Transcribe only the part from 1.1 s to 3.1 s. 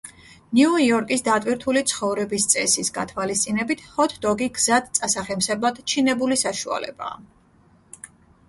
დატვირთული ცხოვრების წესის